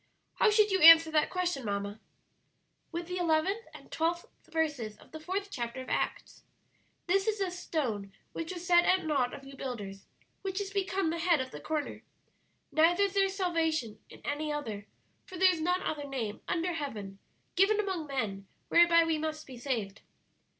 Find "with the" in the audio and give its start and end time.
2.91-3.17